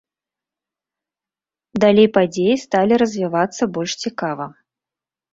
[1.83, 4.49] Далей падзеі сталі развівацца больш цікава.